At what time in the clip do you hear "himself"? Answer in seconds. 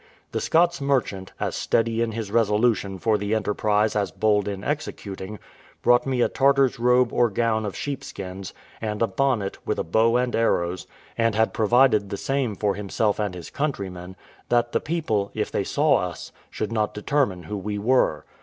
12.73-13.19